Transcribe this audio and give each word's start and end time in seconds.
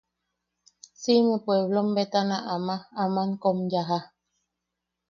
Siʼime 1.01 1.35
puepplom 1.45 1.87
betana 1.95 2.35
ama... 2.55 2.75
aman 3.03 3.29
kom 3.41 3.57
yaja. 3.71 3.99